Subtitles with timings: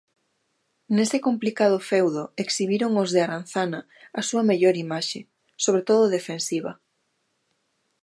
[0.95, 3.81] Nese complicado feudo exhibiron os de Aranzana
[4.19, 5.19] a súa mellor imaxe,
[5.63, 6.71] sobre todo defensiva.